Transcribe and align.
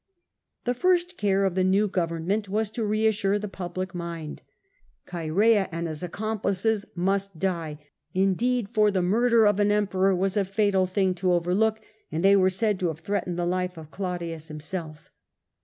The 0.63 0.73
first 0.73 1.15
care 1.15 1.45
of 1.45 1.53
the 1.53 1.63
new 1.63 1.87
government 1.87 2.49
was 2.49 2.71
to 2.71 2.83
reassure 2.83 3.37
the 3.37 3.47
public 3.47 3.93
mind. 3.93 4.41
Choerea 5.05 5.69
and 5.71 5.87
his 5.87 6.01
accom 6.01 6.41
plices 6.41 6.85
must 6.95 7.37
die, 7.37 7.77
indeed; 8.11 8.69
for 8.73 8.89
the 8.89 9.03
murder 9.03 9.45
of 9.45 9.59
an 9.59 9.69
Emperor 9.71 10.15
was 10.15 10.35
a 10.35 10.43
fatal 10.43 10.87
thing 10.87 11.13
to 11.13 11.33
overlook, 11.33 11.79
and 12.11 12.23
the 12.25 12.29
public 12.29 12.31
they 12.31 12.35
were 12.35 12.49
said 12.49 12.79
to 12.79 12.87
have 12.87 12.99
threatened 12.99 13.37
the 13.37 13.45
life 13.45 13.77
of 13.77 13.91
Claudius 13.91 14.47
himself. 14.47 15.11